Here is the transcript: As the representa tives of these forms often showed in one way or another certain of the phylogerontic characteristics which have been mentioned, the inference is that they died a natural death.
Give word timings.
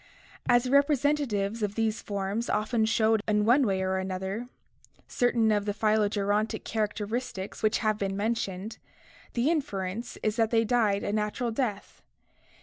As 0.49 0.63
the 0.63 0.71
representa 0.71 1.27
tives 1.27 1.61
of 1.61 1.75
these 1.75 2.01
forms 2.01 2.49
often 2.49 2.85
showed 2.85 3.21
in 3.27 3.45
one 3.45 3.67
way 3.67 3.83
or 3.83 3.97
another 3.99 4.47
certain 5.07 5.51
of 5.51 5.65
the 5.65 5.75
phylogerontic 5.75 6.63
characteristics 6.63 7.61
which 7.61 7.77
have 7.85 7.99
been 7.99 8.17
mentioned, 8.17 8.79
the 9.33 9.51
inference 9.51 10.17
is 10.23 10.37
that 10.37 10.49
they 10.49 10.63
died 10.65 11.03
a 11.03 11.13
natural 11.13 11.51
death. 11.51 12.01